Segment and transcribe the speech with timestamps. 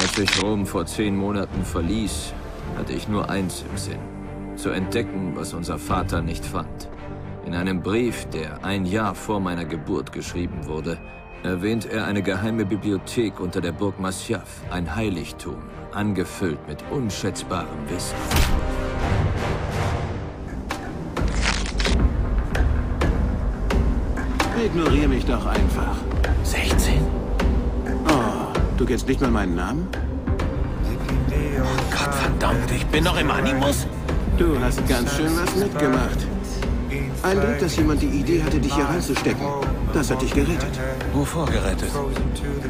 [0.00, 2.32] Als ich Rom vor zehn Monaten verließ,
[2.78, 3.98] hatte ich nur eins im Sinn.
[4.56, 6.88] Zu entdecken, was unser Vater nicht fand.
[7.44, 10.96] In einem Brief, der ein Jahr vor meiner Geburt geschrieben wurde,
[11.42, 15.56] erwähnt er eine geheime Bibliothek unter der Burg Masyaf, ein Heiligtum,
[15.92, 18.16] angefüllt mit unschätzbarem Wissen.
[24.64, 25.96] Ignoriere mich doch einfach.
[26.44, 27.00] 16.
[28.06, 29.88] Oh, du kennst nicht mal meinen Namen?
[31.90, 33.86] Gott verdammt, ich bin noch im Animus?
[34.36, 36.26] Du hast ganz schön was mitgemacht.
[37.22, 39.46] Ein Glück, dass jemand die Idee hatte, dich hier reinzustecken.
[39.92, 40.78] Das hat dich gerettet.
[41.12, 41.90] Wovor gerettet?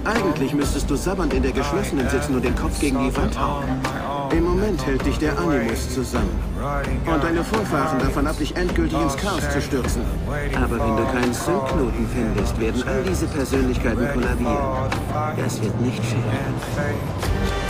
[0.05, 3.65] Eigentlich müsstest du sabbernd in der geschlossenen sitzen und den Kopf gegen die Wand hauen.
[4.31, 6.31] Im Moment hält dich der Animus zusammen.
[7.07, 10.03] Und deine Vorfahren davon ab, dich endgültig ins Chaos zu stürzen.
[10.55, 14.91] Aber wenn du keinen Zündknoten findest, werden all diese Persönlichkeiten kollabieren.
[15.37, 17.70] Das wird nicht schön.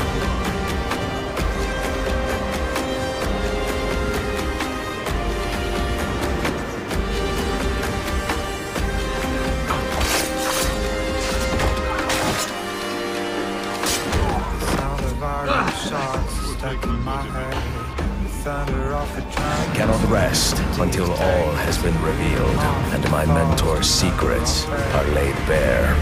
[16.62, 16.75] I
[19.75, 22.55] cannot rest until all has been revealed
[22.92, 25.97] and my mentor's secrets are laid bare.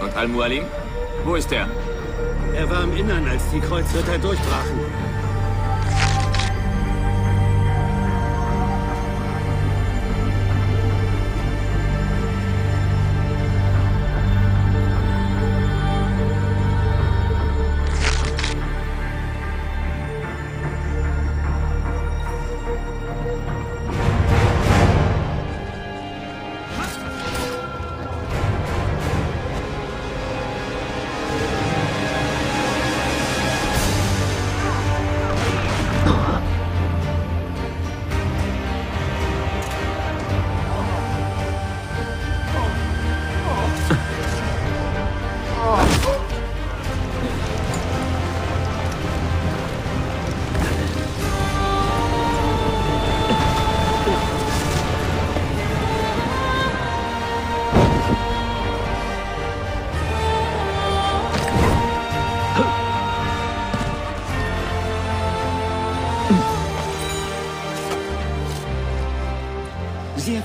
[0.00, 0.64] Und Al-Mualim?
[1.24, 1.66] Wo ist er?
[2.54, 4.85] Er war im Innern, als die Kreuzritter durchbrachen.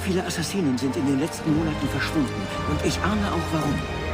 [0.02, 2.42] Viele Assassinen sind in den letzten Monaten verschwunden.
[2.70, 4.11] Und ich ahne auch warum.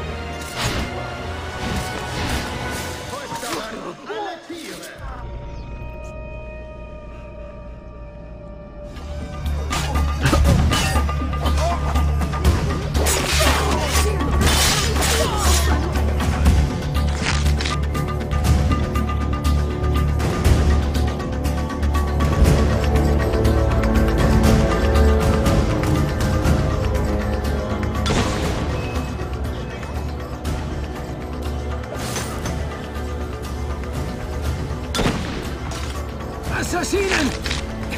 [36.67, 37.31] Assassinen!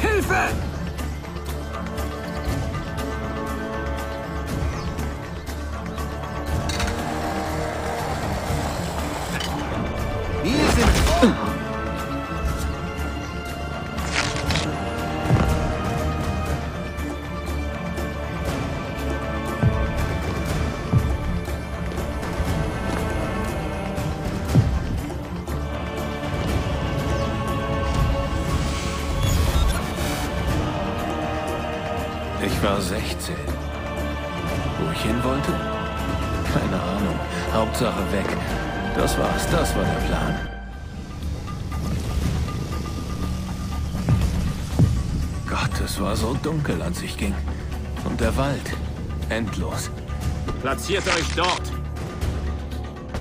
[0.00, 0.69] Hilfe!
[32.42, 33.34] Ich war 16.
[34.78, 35.52] Wo ich hin wollte?
[36.52, 37.18] Keine Ahnung.
[37.52, 38.36] Hauptsache weg.
[38.96, 40.48] Das war's, das war der Plan.
[45.46, 47.34] Gott, es war so dunkel, als ich ging.
[48.04, 48.76] Und der Wald.
[49.28, 49.90] Endlos.
[50.62, 51.62] Platziert euch dort!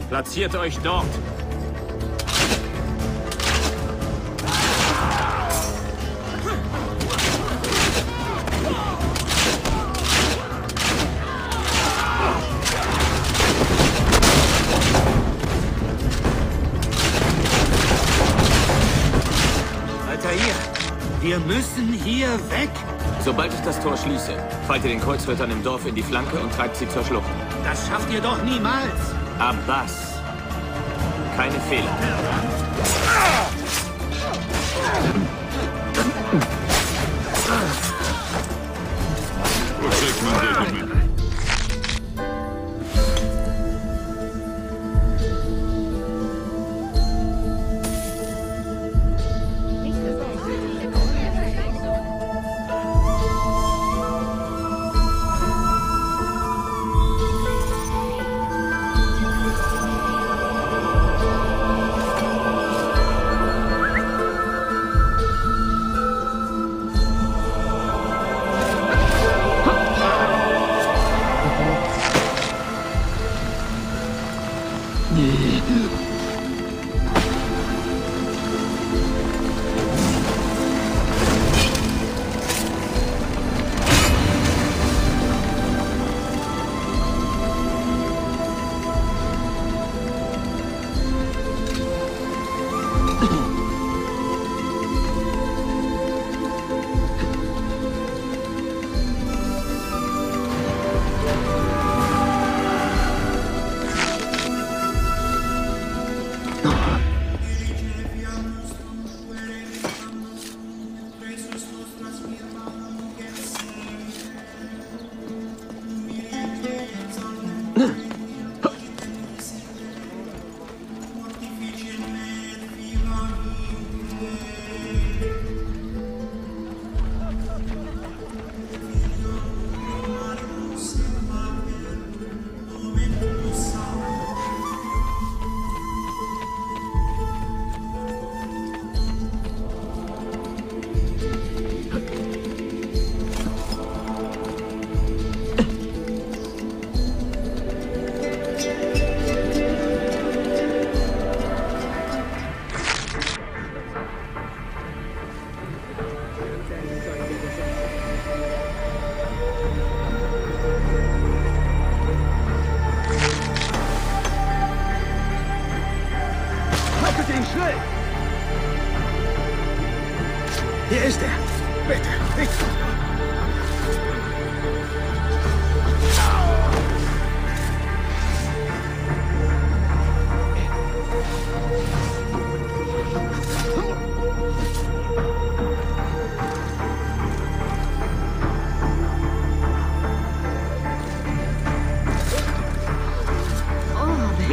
[0.10, 1.06] Platziert euch dort!
[21.30, 22.72] Wir müssen hier weg.
[23.24, 24.34] Sobald ich das Tor schließe,
[24.66, 27.30] fallt ihr den Kreuzrittern im Dorf in die Flanke und treibt sie zur Schlucht.
[27.64, 29.14] Das schafft ihr doch niemals!
[29.38, 30.16] Abbas.
[31.38, 31.96] Keine Fehler.
[75.12, 75.60] 你。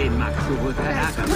[0.06, 1.30] Wen magst du wohl verärgern?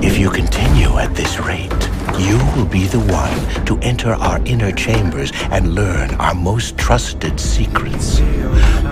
[0.00, 4.72] If you continue at this rate, you will be the one to enter our inner
[4.72, 8.22] chambers and learn our most trusted secrets.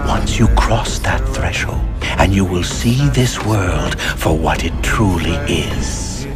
[0.07, 1.81] Once you cross that threshold,
[2.19, 6.27] and you will see this world for what it truly is.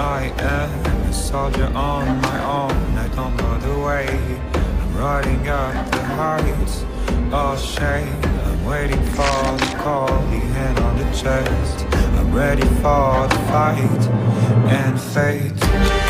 [0.00, 2.98] I am a soldier on my own.
[2.98, 4.06] I don't know the way.
[4.80, 6.84] I'm riding up the heights.
[7.32, 8.20] All shame.
[8.46, 10.08] I'm waiting for the call.
[10.08, 11.86] The hand on the chest.
[12.18, 14.02] I'm ready for the fight
[14.80, 16.07] and fate.